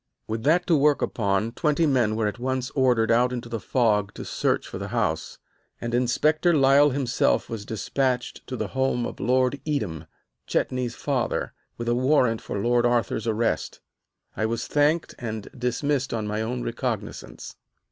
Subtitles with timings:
[0.27, 4.15] With that to work upon, twenty men were at once ordered out into the fog
[4.15, 5.37] to search for the house,
[5.79, 10.07] and Inspector Lyle himself was despatched to the home of Lord Edam,
[10.47, 13.79] Chetney's father, with a warrant for Lord Arthur's arrest.
[14.35, 17.55] I was thanked and dismissed on my own recognizance.